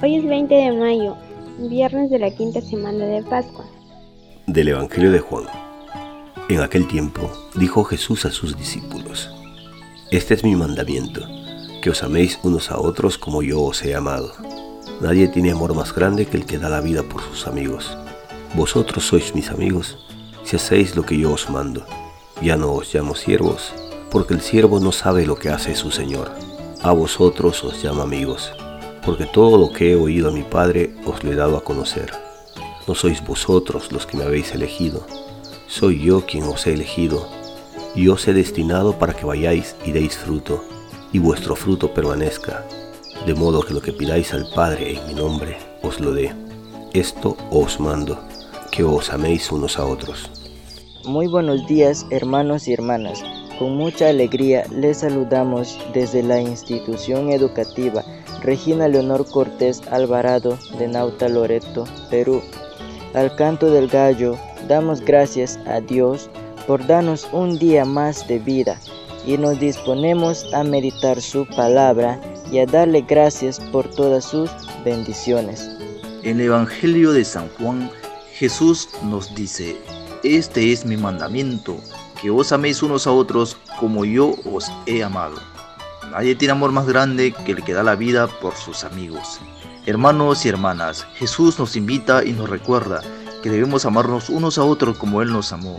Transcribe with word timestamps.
Hoy 0.00 0.14
es 0.14 0.24
20 0.24 0.54
de 0.54 0.72
mayo, 0.72 1.16
viernes 1.58 2.08
de 2.10 2.20
la 2.20 2.30
quinta 2.30 2.60
semana 2.60 3.04
de 3.04 3.22
Pascua. 3.24 3.66
Del 4.46 4.68
Evangelio 4.68 5.10
de 5.10 5.18
Juan. 5.18 5.46
En 6.48 6.60
aquel 6.60 6.86
tiempo 6.86 7.28
dijo 7.56 7.82
Jesús 7.82 8.24
a 8.26 8.30
sus 8.30 8.56
discípulos, 8.56 9.28
Este 10.12 10.34
es 10.34 10.44
mi 10.44 10.54
mandamiento, 10.54 11.22
que 11.82 11.90
os 11.90 12.04
améis 12.04 12.38
unos 12.44 12.70
a 12.70 12.78
otros 12.78 13.18
como 13.18 13.42
yo 13.42 13.60
os 13.60 13.84
he 13.84 13.96
amado. 13.96 14.32
Nadie 15.00 15.26
tiene 15.26 15.50
amor 15.50 15.74
más 15.74 15.92
grande 15.92 16.26
que 16.26 16.36
el 16.36 16.46
que 16.46 16.58
da 16.58 16.68
la 16.68 16.80
vida 16.80 17.02
por 17.02 17.22
sus 17.22 17.48
amigos. 17.48 17.98
Vosotros 18.54 19.04
sois 19.04 19.34
mis 19.34 19.50
amigos 19.50 19.98
si 20.44 20.54
hacéis 20.54 20.94
lo 20.94 21.04
que 21.04 21.18
yo 21.18 21.32
os 21.32 21.50
mando. 21.50 21.84
Ya 22.40 22.56
no 22.56 22.72
os 22.72 22.94
llamo 22.94 23.16
siervos, 23.16 23.74
porque 24.10 24.34
el 24.34 24.40
siervo 24.40 24.80
no 24.80 24.92
sabe 24.92 25.26
lo 25.26 25.36
que 25.36 25.50
hace 25.50 25.74
su 25.74 25.90
Señor. 25.90 26.30
A 26.82 26.92
vosotros 26.92 27.62
os 27.64 27.82
llamo 27.82 28.02
amigos 28.02 28.52
porque 29.08 29.24
todo 29.24 29.56
lo 29.56 29.72
que 29.72 29.92
he 29.92 29.96
oído 29.96 30.28
a 30.28 30.32
mi 30.32 30.42
Padre 30.42 30.94
os 31.06 31.24
lo 31.24 31.32
he 31.32 31.34
dado 31.34 31.56
a 31.56 31.64
conocer. 31.64 32.12
No 32.86 32.94
sois 32.94 33.24
vosotros 33.24 33.90
los 33.90 34.04
que 34.04 34.18
me 34.18 34.24
habéis 34.24 34.52
elegido, 34.52 35.06
soy 35.66 36.02
yo 36.02 36.26
quien 36.26 36.44
os 36.44 36.66
he 36.66 36.74
elegido, 36.74 37.26
y 37.94 38.08
os 38.08 38.28
he 38.28 38.34
destinado 38.34 38.98
para 38.98 39.14
que 39.14 39.24
vayáis 39.24 39.76
y 39.82 39.92
deis 39.92 40.14
fruto, 40.18 40.62
y 41.10 41.20
vuestro 41.20 41.56
fruto 41.56 41.94
permanezca, 41.94 42.66
de 43.24 43.32
modo 43.32 43.62
que 43.62 43.72
lo 43.72 43.80
que 43.80 43.94
pidáis 43.94 44.34
al 44.34 44.46
Padre 44.54 44.98
en 44.98 45.06
mi 45.06 45.14
nombre 45.14 45.56
os 45.82 46.00
lo 46.00 46.12
dé. 46.12 46.34
Esto 46.92 47.34
os 47.50 47.80
mando, 47.80 48.18
que 48.70 48.84
os 48.84 49.10
améis 49.10 49.50
unos 49.50 49.78
a 49.78 49.86
otros. 49.86 50.30
Muy 51.06 51.28
buenos 51.28 51.66
días, 51.66 52.04
hermanos 52.10 52.68
y 52.68 52.74
hermanas. 52.74 53.22
Con 53.58 53.76
mucha 53.76 54.08
alegría 54.08 54.64
les 54.70 54.98
saludamos 54.98 55.76
desde 55.92 56.22
la 56.22 56.40
institución 56.40 57.30
educativa 57.30 58.04
Regina 58.42 58.86
Leonor 58.86 59.28
Cortés 59.28 59.82
Alvarado 59.90 60.56
de 60.78 60.86
Nauta 60.86 61.28
Loreto, 61.28 61.84
Perú. 62.08 62.40
Al 63.14 63.34
canto 63.34 63.70
del 63.70 63.88
gallo, 63.88 64.38
damos 64.68 65.00
gracias 65.00 65.58
a 65.66 65.80
Dios 65.80 66.30
por 66.68 66.86
darnos 66.86 67.26
un 67.32 67.58
día 67.58 67.84
más 67.84 68.28
de 68.28 68.38
vida 68.38 68.78
y 69.26 69.36
nos 69.36 69.58
disponemos 69.58 70.46
a 70.54 70.62
meditar 70.62 71.20
su 71.20 71.44
palabra 71.46 72.20
y 72.52 72.60
a 72.60 72.66
darle 72.66 73.02
gracias 73.02 73.58
por 73.72 73.90
todas 73.90 74.24
sus 74.24 74.50
bendiciones. 74.84 75.68
En 76.22 76.38
el 76.38 76.46
Evangelio 76.46 77.12
de 77.12 77.24
San 77.24 77.48
Juan, 77.58 77.90
Jesús 78.34 78.88
nos 79.02 79.34
dice, 79.34 79.76
Este 80.22 80.72
es 80.72 80.84
mi 80.84 80.96
mandamiento, 80.96 81.76
que 82.20 82.30
os 82.30 82.52
améis 82.52 82.82
unos 82.82 83.06
a 83.06 83.12
otros 83.12 83.56
como 83.78 84.04
yo 84.04 84.34
os 84.44 84.70
he 84.86 85.02
amado. 85.02 85.36
Nadie 86.10 86.34
tiene 86.34 86.52
amor 86.52 86.72
más 86.72 86.86
grande 86.86 87.32
que 87.32 87.52
el 87.52 87.62
que 87.62 87.74
da 87.74 87.82
la 87.82 87.94
vida 87.94 88.26
por 88.26 88.54
sus 88.54 88.84
amigos. 88.84 89.40
Hermanos 89.86 90.44
y 90.44 90.48
hermanas, 90.48 91.06
Jesús 91.14 91.58
nos 91.58 91.76
invita 91.76 92.24
y 92.24 92.32
nos 92.32 92.48
recuerda 92.48 93.02
que 93.42 93.50
debemos 93.50 93.84
amarnos 93.84 94.28
unos 94.28 94.58
a 94.58 94.64
otros 94.64 94.98
como 94.98 95.22
Él 95.22 95.32
nos 95.32 95.52
amó. 95.52 95.78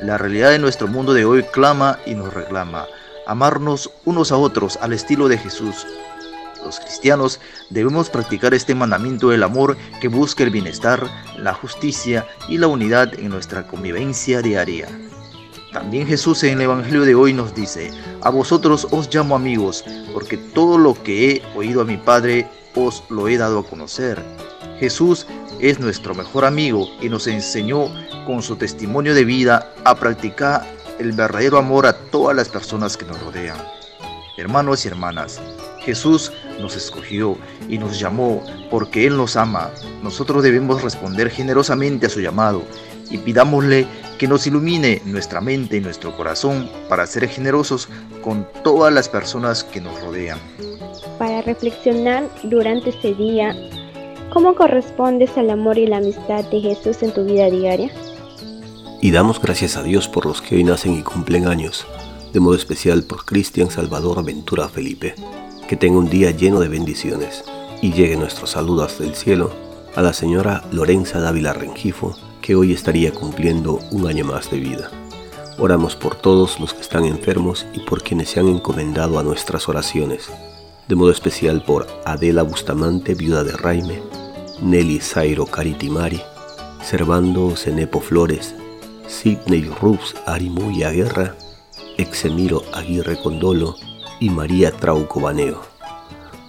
La 0.00 0.18
realidad 0.18 0.50
de 0.50 0.58
nuestro 0.58 0.88
mundo 0.88 1.12
de 1.12 1.24
hoy 1.24 1.42
clama 1.52 1.98
y 2.06 2.14
nos 2.14 2.32
reclama. 2.32 2.86
Amarnos 3.26 3.90
unos 4.04 4.32
a 4.32 4.36
otros 4.36 4.78
al 4.80 4.92
estilo 4.92 5.28
de 5.28 5.38
Jesús. 5.38 5.86
Los 6.64 6.78
cristianos 6.78 7.40
debemos 7.70 8.08
practicar 8.08 8.54
este 8.54 8.74
mandamiento 8.74 9.30
del 9.30 9.42
amor 9.42 9.76
que 10.00 10.08
busca 10.08 10.44
el 10.44 10.50
bienestar, 10.50 11.08
la 11.36 11.54
justicia 11.54 12.26
y 12.48 12.58
la 12.58 12.68
unidad 12.68 13.12
en 13.18 13.30
nuestra 13.30 13.66
convivencia 13.66 14.42
diaria. 14.42 14.88
También 15.72 16.06
Jesús 16.06 16.42
en 16.44 16.54
el 16.54 16.62
Evangelio 16.62 17.02
de 17.02 17.14
hoy 17.14 17.32
nos 17.32 17.54
dice, 17.54 17.90
a 18.20 18.28
vosotros 18.28 18.86
os 18.90 19.12
llamo 19.12 19.34
amigos, 19.34 19.84
porque 20.12 20.36
todo 20.36 20.76
lo 20.76 20.94
que 21.02 21.30
he 21.30 21.42
oído 21.56 21.80
a 21.80 21.84
mi 21.86 21.96
Padre 21.96 22.46
os 22.74 23.02
lo 23.08 23.26
he 23.26 23.38
dado 23.38 23.60
a 23.60 23.64
conocer. 23.64 24.22
Jesús 24.78 25.26
es 25.60 25.80
nuestro 25.80 26.14
mejor 26.14 26.44
amigo 26.44 26.88
y 27.00 27.08
nos 27.08 27.26
enseñó 27.26 27.88
con 28.26 28.42
su 28.42 28.56
testimonio 28.56 29.14
de 29.14 29.24
vida 29.24 29.72
a 29.84 29.94
practicar 29.94 30.66
el 30.98 31.12
verdadero 31.12 31.56
amor 31.56 31.86
a 31.86 31.94
todas 31.94 32.36
las 32.36 32.50
personas 32.50 32.96
que 32.98 33.06
nos 33.06 33.18
rodean. 33.22 33.56
Hermanos 34.36 34.84
y 34.84 34.88
hermanas, 34.88 35.40
Jesús 35.80 36.32
nos 36.60 36.76
escogió 36.76 37.38
y 37.68 37.78
nos 37.78 37.98
llamó 37.98 38.44
porque 38.70 39.06
Él 39.06 39.16
nos 39.16 39.36
ama. 39.36 39.70
Nosotros 40.02 40.42
debemos 40.42 40.82
responder 40.82 41.30
generosamente 41.30 42.06
a 42.06 42.10
su 42.10 42.20
llamado 42.20 42.62
y 43.10 43.18
pidámosle 43.18 43.86
que 44.22 44.28
nos 44.28 44.46
ilumine 44.46 45.02
nuestra 45.04 45.40
mente 45.40 45.78
y 45.78 45.80
nuestro 45.80 46.16
corazón 46.16 46.70
para 46.88 47.08
ser 47.08 47.28
generosos 47.28 47.88
con 48.22 48.46
todas 48.62 48.94
las 48.94 49.08
personas 49.08 49.64
que 49.64 49.80
nos 49.80 50.00
rodean. 50.00 50.38
Para 51.18 51.42
reflexionar 51.42 52.30
durante 52.44 52.90
este 52.90 53.14
día, 53.14 53.52
¿cómo 54.32 54.54
correspondes 54.54 55.36
al 55.36 55.50
amor 55.50 55.76
y 55.76 55.88
la 55.88 55.96
amistad 55.96 56.44
de 56.44 56.60
Jesús 56.60 57.02
en 57.02 57.12
tu 57.12 57.24
vida 57.24 57.50
diaria? 57.50 57.90
Y 59.00 59.10
damos 59.10 59.42
gracias 59.42 59.76
a 59.76 59.82
Dios 59.82 60.06
por 60.06 60.24
los 60.24 60.40
que 60.40 60.54
hoy 60.54 60.62
nacen 60.62 60.96
y 60.96 61.02
cumplen 61.02 61.48
años, 61.48 61.84
de 62.32 62.38
modo 62.38 62.54
especial 62.54 63.02
por 63.02 63.24
Cristian 63.24 63.72
Salvador 63.72 64.24
Ventura 64.24 64.68
Felipe. 64.68 65.16
Que 65.66 65.76
tenga 65.76 65.98
un 65.98 66.08
día 66.08 66.30
lleno 66.30 66.60
de 66.60 66.68
bendiciones 66.68 67.42
y 67.80 67.92
llegue 67.92 68.14
nuestros 68.14 68.50
saludos 68.50 69.00
del 69.00 69.16
cielo 69.16 69.71
a 69.94 70.02
la 70.02 70.12
señora 70.12 70.64
Lorenza 70.72 71.20
Dávila 71.20 71.52
Rengifo, 71.52 72.16
que 72.40 72.54
hoy 72.54 72.72
estaría 72.72 73.12
cumpliendo 73.12 73.78
un 73.90 74.06
año 74.06 74.24
más 74.24 74.50
de 74.50 74.58
vida. 74.58 74.90
Oramos 75.58 75.96
por 75.96 76.14
todos 76.14 76.58
los 76.58 76.72
que 76.72 76.80
están 76.80 77.04
enfermos 77.04 77.66
y 77.74 77.80
por 77.80 78.02
quienes 78.02 78.30
se 78.30 78.40
han 78.40 78.48
encomendado 78.48 79.18
a 79.18 79.22
nuestras 79.22 79.68
oraciones, 79.68 80.30
de 80.88 80.94
modo 80.94 81.10
especial 81.10 81.62
por 81.62 81.86
Adela 82.04 82.42
Bustamante, 82.42 83.14
viuda 83.14 83.44
de 83.44 83.52
Raime, 83.52 84.02
Nelly 84.62 85.00
Zairo 85.00 85.46
Caritimari, 85.46 86.20
Servando 86.82 87.54
Cenepo 87.54 88.00
Flores, 88.00 88.54
Sidney 89.06 89.64
Rubs 89.80 90.14
Arimuya 90.26 90.90
Guerra, 90.90 91.36
Exemiro 91.98 92.62
Aguirre 92.72 93.20
Condolo 93.20 93.76
y 94.20 94.30
María 94.30 94.72
Trauco 94.72 95.20
Baneo. 95.20 95.60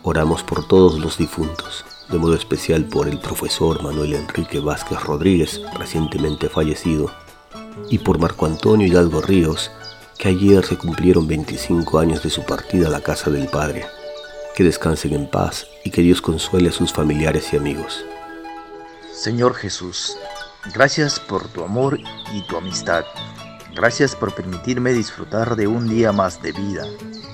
Oramos 0.01 0.43
por 0.43 0.67
todos 0.67 0.99
los 0.99 1.17
difuntos, 1.17 1.85
de 2.09 2.17
modo 2.17 2.35
especial 2.35 2.85
por 2.85 3.07
el 3.07 3.19
profesor 3.19 3.81
Manuel 3.81 4.13
Enrique 4.13 4.59
Vázquez 4.59 5.01
Rodríguez, 5.03 5.61
recientemente 5.77 6.49
fallecido, 6.49 7.11
y 7.89 7.99
por 7.99 8.19
Marco 8.19 8.45
Antonio 8.45 8.87
Hidalgo 8.87 9.21
Ríos, 9.21 9.71
que 10.17 10.29
ayer 10.29 10.63
se 10.65 10.77
cumplieron 10.77 11.27
25 11.27 11.99
años 11.99 12.23
de 12.23 12.29
su 12.29 12.43
partida 12.45 12.87
a 12.87 12.91
la 12.91 13.01
casa 13.01 13.29
del 13.29 13.47
Padre. 13.47 13.85
Que 14.55 14.63
descansen 14.63 15.13
en 15.13 15.29
paz 15.29 15.65
y 15.83 15.89
que 15.89 16.01
Dios 16.01 16.21
consuele 16.21 16.69
a 16.69 16.71
sus 16.71 16.93
familiares 16.93 17.51
y 17.51 17.57
amigos. 17.57 18.05
Señor 19.11 19.55
Jesús, 19.55 20.15
gracias 20.73 21.19
por 21.19 21.47
tu 21.47 21.63
amor 21.63 21.99
y 22.33 22.47
tu 22.47 22.57
amistad. 22.57 23.03
Gracias 23.75 24.15
por 24.15 24.35
permitirme 24.35 24.93
disfrutar 24.93 25.55
de 25.55 25.65
un 25.65 25.89
día 25.89 26.11
más 26.11 26.41
de 26.43 26.51
vida, 26.51 26.85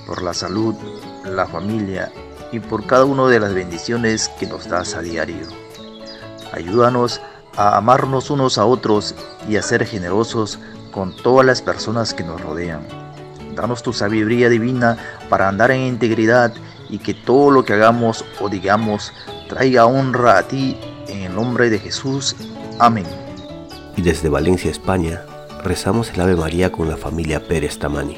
por 0.06 0.22
la 0.22 0.32
salud, 0.32 0.74
la 1.24 1.46
familia 1.46 2.10
y 2.52 2.60
por 2.60 2.86
cada 2.86 3.04
una 3.04 3.26
de 3.28 3.40
las 3.40 3.54
bendiciones 3.54 4.28
que 4.38 4.46
nos 4.46 4.68
das 4.68 4.94
a 4.94 5.02
diario. 5.02 5.46
Ayúdanos 6.52 7.20
a 7.56 7.76
amarnos 7.76 8.30
unos 8.30 8.58
a 8.58 8.64
otros 8.64 9.14
y 9.48 9.56
a 9.56 9.62
ser 9.62 9.84
generosos 9.86 10.58
con 10.90 11.14
todas 11.14 11.46
las 11.46 11.62
personas 11.62 12.14
que 12.14 12.24
nos 12.24 12.40
rodean. 12.40 12.80
Danos 13.54 13.82
tu 13.82 13.92
sabiduría 13.92 14.48
divina 14.48 14.96
para 15.28 15.48
andar 15.48 15.70
en 15.70 15.82
integridad 15.82 16.52
y 16.88 16.98
que 16.98 17.14
todo 17.14 17.50
lo 17.50 17.64
que 17.64 17.74
hagamos 17.74 18.24
o 18.40 18.48
digamos 18.48 19.12
traiga 19.48 19.86
honra 19.86 20.38
a 20.38 20.42
ti 20.42 20.76
en 21.08 21.22
el 21.22 21.34
nombre 21.34 21.70
de 21.70 21.78
Jesús. 21.78 22.34
Amén. 22.78 23.06
Y 23.96 24.02
desde 24.02 24.28
Valencia, 24.28 24.70
España, 24.70 25.22
rezamos 25.62 26.10
el 26.10 26.20
Ave 26.20 26.36
María 26.36 26.72
con 26.72 26.88
la 26.88 26.96
familia 26.96 27.46
Pérez 27.46 27.78
Tamani. 27.78 28.16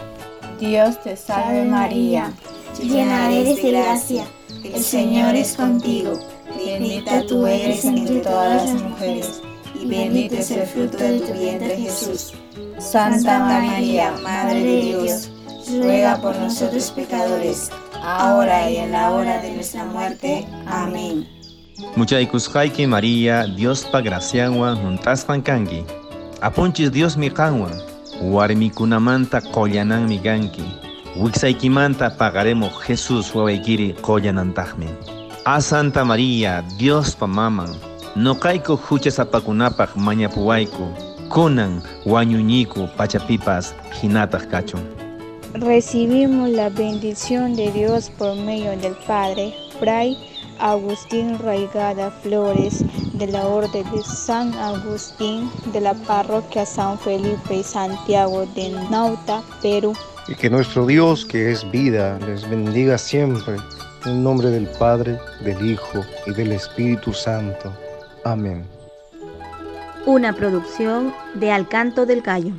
Dios 0.60 1.02
te 1.02 1.16
salve 1.16 1.64
María 1.64 2.32
llena 2.80 3.30
eres 3.30 3.62
de 3.62 3.70
gracia, 3.70 4.24
el 4.64 4.82
Señor 4.82 5.34
es 5.34 5.56
contigo, 5.56 6.12
bendita 6.56 7.24
tú 7.26 7.46
eres 7.46 7.84
entre 7.84 8.20
todas 8.20 8.70
las 8.70 8.82
mujeres, 8.82 9.42
y 9.80 9.86
bendito 9.86 10.36
es 10.36 10.50
el 10.50 10.66
fruto 10.66 10.98
de 10.98 11.20
tu 11.20 11.32
vientre 11.32 11.76
Jesús. 11.76 12.32
Santa 12.78 13.40
María, 13.40 14.12
Madre 14.22 14.60
de 14.60 14.80
Dios, 14.82 15.30
ruega 15.80 16.20
por 16.20 16.36
nosotros 16.36 16.90
pecadores, 16.90 17.70
ahora 18.02 18.70
y 18.70 18.76
en 18.76 18.92
la 18.92 19.12
hora 19.12 19.40
de 19.42 19.52
nuestra 19.52 19.84
muerte. 19.84 20.46
Amén. 20.66 21.26
Muchaykusqayki 21.96 22.86
María, 22.86 23.46
Dios 23.46 23.84
pa 23.84 24.00
gracianwan 24.00 24.76
juntaspan 24.76 25.42
kanki. 25.42 25.84
Apunchis 26.40 26.90
Dios 26.90 27.16
mi 27.16 27.30
warmikunamanta 28.20 29.40
mi 30.06 30.18
ganki. 30.18 30.81
Wixaykimanta 31.16 32.16
pagaremos 32.16 32.72
Jesús 32.88 33.34
wawaykiri 33.34 33.92
qoyanantaqmi. 34.00 34.88
A 35.44 35.60
Santa 35.60 36.04
María, 36.04 36.64
Dios 36.78 37.14
pa 37.14 37.26
maman, 37.26 37.68
noqayku 38.16 38.80
huchasapakunapaq 38.80 39.92
mañapuwayku, 39.96 40.88
kunan 41.28 41.82
wañuñiku 42.06 42.88
pachapipas 42.96 43.74
hinataq 44.00 44.48
kachun. 44.48 44.80
Recibimos 45.52 46.48
la 46.48 46.70
bendición 46.70 47.56
de 47.56 47.70
Dios 47.72 48.08
por 48.08 48.34
medio 48.34 48.72
del 48.80 48.96
Padre, 49.06 49.52
Fray 49.78 50.16
Agustín 50.60 51.38
Raigada 51.38 52.10
Flores, 52.22 52.84
de 53.26 53.30
la 53.30 53.46
Orden 53.46 53.88
de 53.92 54.02
San 54.02 54.52
Agustín, 54.54 55.48
de 55.72 55.80
la 55.80 55.94
Parroquia 55.94 56.66
San 56.66 56.98
Felipe 56.98 57.54
y 57.54 57.62
Santiago 57.62 58.46
de 58.56 58.70
Nauta, 58.90 59.42
Perú. 59.62 59.92
Y 60.26 60.34
que 60.34 60.50
nuestro 60.50 60.86
Dios, 60.86 61.24
que 61.24 61.52
es 61.52 61.70
vida, 61.70 62.18
les 62.26 62.48
bendiga 62.50 62.98
siempre, 62.98 63.58
en 64.06 64.24
nombre 64.24 64.50
del 64.50 64.66
Padre, 64.76 65.20
del 65.44 65.70
Hijo 65.70 66.00
y 66.26 66.32
del 66.32 66.50
Espíritu 66.50 67.12
Santo. 67.12 67.72
Amén. 68.24 68.66
Una 70.04 70.32
producción 70.32 71.14
de 71.34 71.52
Alcanto 71.52 72.06
del 72.06 72.22
Gallo. 72.22 72.54